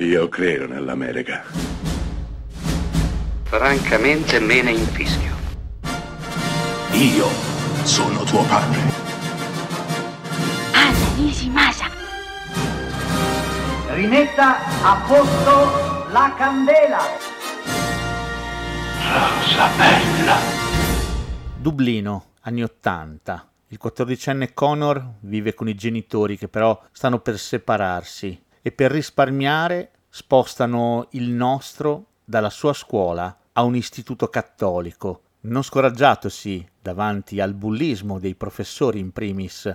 Io 0.00 0.28
credo 0.28 0.68
nell'America. 0.68 1.42
Francamente 3.42 4.38
me 4.38 4.62
ne 4.62 4.70
infischio. 4.70 5.34
Io 6.92 7.26
sono 7.82 8.22
tuo 8.22 8.44
padre. 8.44 8.78
Anna 10.72 11.14
Nishimasa. 11.16 11.86
Rimetta 13.88 14.58
a 14.84 15.04
posto 15.04 16.12
la 16.12 16.32
candela. 16.36 17.00
Rosa 19.02 19.68
bella. 19.76 20.36
Dublino, 21.56 22.26
anni 22.42 22.62
80. 22.62 23.50
Il 23.70 23.78
quattordicenne 23.78 24.54
Connor 24.54 25.14
vive 25.22 25.54
con 25.54 25.68
i 25.68 25.74
genitori 25.74 26.38
che 26.38 26.46
però 26.46 26.80
stanno 26.92 27.18
per 27.18 27.36
separarsi 27.36 28.46
e 28.68 28.72
per 28.72 28.90
risparmiare 28.90 29.92
spostano 30.10 31.08
il 31.12 31.30
nostro 31.30 32.04
dalla 32.22 32.50
sua 32.50 32.74
scuola 32.74 33.34
a 33.52 33.62
un 33.62 33.74
istituto 33.74 34.28
cattolico, 34.28 35.22
non 35.42 35.62
scoraggiatosi 35.62 36.68
davanti 36.82 37.40
al 37.40 37.54
bullismo 37.54 38.18
dei 38.18 38.34
professori 38.34 38.98
in 38.98 39.10
primis 39.10 39.74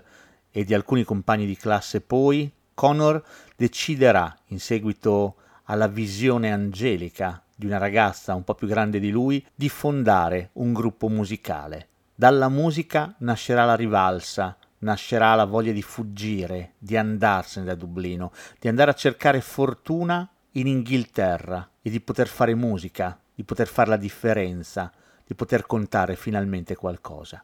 e 0.52 0.64
di 0.64 0.76
alcuni 0.76 1.04
compagni 1.04 1.48
di 1.48 1.58
classe 1.58 2.02
poi, 2.02 2.52
Connor 2.76 3.24
deciderà, 3.56 4.38
in 4.50 4.60
seguito 4.60 5.38
alla 5.64 5.88
visione 5.88 6.52
angelica 6.52 7.42
di 7.56 7.66
una 7.66 7.80
ragazza 7.80 8.36
un 8.36 8.44
po' 8.44 8.54
più 8.54 8.68
grande 8.68 9.00
di 9.00 9.10
lui, 9.10 9.44
di 9.56 9.70
fondare 9.70 10.52
un 10.54 10.72
gruppo 10.72 11.10
musicale. 11.10 11.88
Dalla 12.14 12.48
musica 12.48 13.16
nascerà 13.20 13.66
la 13.66 13.76
rivalsa, 13.76 14.56
nascerà 14.84 15.34
la 15.34 15.46
voglia 15.46 15.72
di 15.72 15.82
fuggire, 15.82 16.74
di 16.78 16.96
andarsene 16.96 17.66
da 17.66 17.76
Dublino, 17.76 18.32
di 18.60 18.68
andare 18.68 18.92
a 18.92 18.96
cercare 18.96 19.42
fortuna 19.42 20.30
in 20.52 20.68
Inghilterra 20.68 21.68
e 21.82 21.90
di 21.90 22.00
poter 22.00 22.28
fare 22.28 22.54
musica, 22.54 23.20
di 23.34 23.44
poter 23.44 23.68
fare 23.68 23.90
la 23.90 23.98
differenza, 23.98 24.92
di 25.26 25.34
poter 25.34 25.66
contare 25.66 26.16
finalmente 26.16 26.76
qualcosa. 26.76 27.44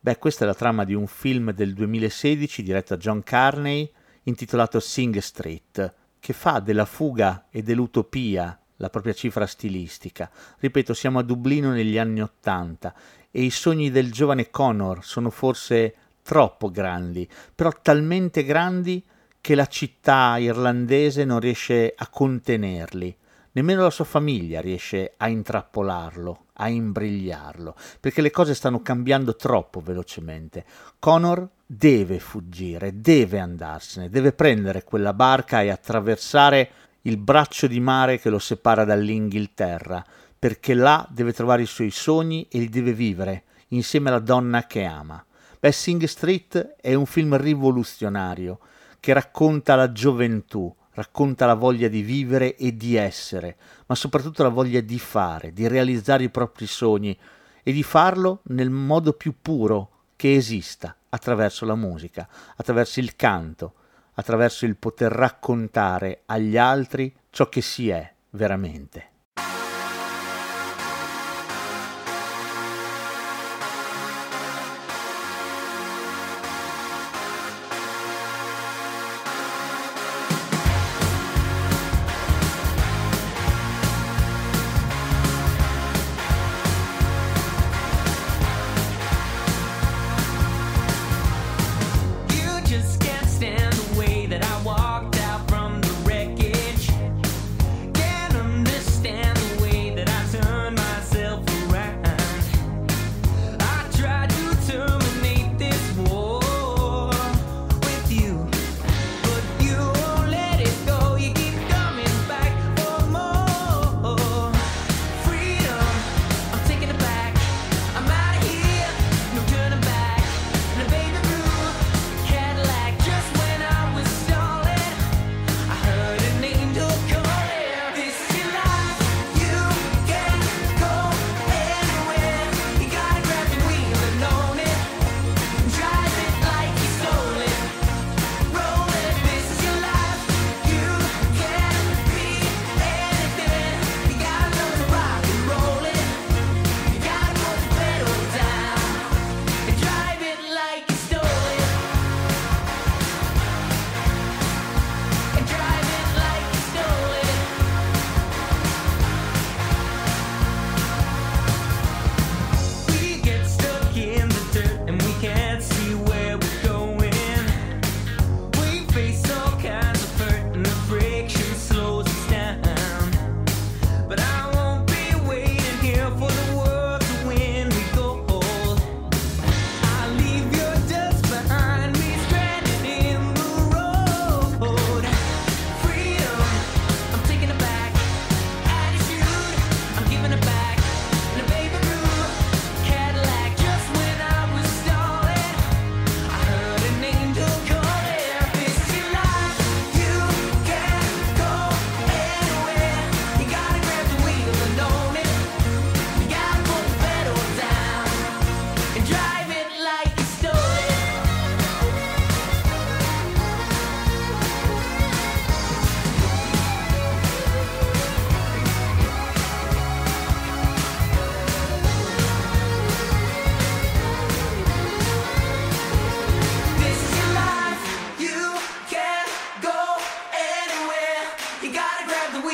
Beh, 0.00 0.18
questa 0.18 0.44
è 0.44 0.46
la 0.46 0.54
trama 0.54 0.84
di 0.84 0.94
un 0.94 1.06
film 1.06 1.52
del 1.52 1.74
2016 1.74 2.62
diretto 2.62 2.94
da 2.94 3.00
John 3.00 3.22
Carney 3.22 3.90
intitolato 4.24 4.80
Sing 4.80 5.16
Street, 5.18 5.94
che 6.18 6.32
fa 6.32 6.60
della 6.60 6.84
fuga 6.84 7.46
e 7.50 7.62
dell'utopia 7.62 8.58
la 8.76 8.90
propria 8.90 9.12
cifra 9.12 9.46
stilistica. 9.46 10.30
Ripeto, 10.58 10.94
siamo 10.94 11.18
a 11.18 11.22
Dublino 11.22 11.70
negli 11.70 11.98
anni 11.98 12.22
Ottanta 12.22 12.94
e 13.30 13.42
i 13.42 13.50
sogni 13.50 13.90
del 13.90 14.12
giovane 14.12 14.50
Connor 14.50 15.04
sono 15.04 15.30
forse 15.30 15.94
troppo 16.28 16.70
grandi, 16.70 17.26
però 17.54 17.72
talmente 17.80 18.44
grandi 18.44 19.02
che 19.40 19.54
la 19.54 19.64
città 19.64 20.36
irlandese 20.36 21.24
non 21.24 21.40
riesce 21.40 21.94
a 21.96 22.06
contenerli, 22.08 23.16
nemmeno 23.52 23.80
la 23.80 23.88
sua 23.88 24.04
famiglia 24.04 24.60
riesce 24.60 25.14
a 25.16 25.28
intrappolarlo, 25.28 26.48
a 26.52 26.68
imbrigliarlo, 26.68 27.74
perché 27.98 28.20
le 28.20 28.30
cose 28.30 28.54
stanno 28.54 28.82
cambiando 28.82 29.36
troppo 29.36 29.80
velocemente. 29.80 30.66
Connor 30.98 31.48
deve 31.64 32.18
fuggire, 32.18 33.00
deve 33.00 33.38
andarsene, 33.38 34.10
deve 34.10 34.32
prendere 34.32 34.84
quella 34.84 35.14
barca 35.14 35.62
e 35.62 35.70
attraversare 35.70 36.70
il 37.02 37.16
braccio 37.16 37.66
di 37.66 37.80
mare 37.80 38.18
che 38.18 38.28
lo 38.28 38.38
separa 38.38 38.84
dall'Inghilterra, 38.84 40.04
perché 40.38 40.74
là 40.74 41.08
deve 41.10 41.32
trovare 41.32 41.62
i 41.62 41.66
suoi 41.66 41.90
sogni 41.90 42.46
e 42.50 42.58
li 42.58 42.68
deve 42.68 42.92
vivere 42.92 43.44
insieme 43.68 44.10
alla 44.10 44.18
donna 44.18 44.66
che 44.66 44.84
ama. 44.84 45.24
Beh, 45.60 45.72
Sing 45.72 46.04
Street 46.04 46.76
è 46.80 46.94
un 46.94 47.04
film 47.04 47.36
rivoluzionario 47.36 48.60
che 49.00 49.12
racconta 49.12 49.74
la 49.74 49.90
gioventù, 49.90 50.72
racconta 50.92 51.46
la 51.46 51.54
voglia 51.54 51.88
di 51.88 52.02
vivere 52.02 52.54
e 52.54 52.76
di 52.76 52.94
essere, 52.94 53.56
ma 53.86 53.96
soprattutto 53.96 54.44
la 54.44 54.50
voglia 54.50 54.80
di 54.80 55.00
fare, 55.00 55.52
di 55.52 55.66
realizzare 55.66 56.22
i 56.22 56.30
propri 56.30 56.68
sogni 56.68 57.18
e 57.64 57.72
di 57.72 57.82
farlo 57.82 58.42
nel 58.44 58.70
modo 58.70 59.14
più 59.14 59.34
puro 59.42 59.90
che 60.14 60.36
esista, 60.36 60.94
attraverso 61.08 61.64
la 61.64 61.74
musica, 61.74 62.28
attraverso 62.54 63.00
il 63.00 63.16
canto, 63.16 63.74
attraverso 64.14 64.64
il 64.64 64.76
poter 64.76 65.10
raccontare 65.10 66.22
agli 66.26 66.56
altri 66.56 67.12
ciò 67.30 67.48
che 67.48 67.62
si 67.62 67.88
è 67.88 68.12
veramente. 68.30 69.17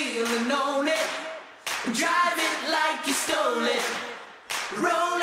real 0.04 0.26
and 0.26 0.52
own 0.52 0.88
it. 0.88 1.08
Drive 1.92 2.36
it 2.36 2.70
like 2.70 3.06
you 3.06 3.12
stole 3.12 3.64
it. 3.64 3.84
Roll 4.76 5.13